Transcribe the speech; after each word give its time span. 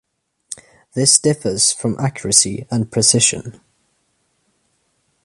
This 0.95 1.19
differs 1.19 1.71
from 1.71 1.95
accuracy 1.99 2.65
and 2.71 2.91
precision. 2.91 3.61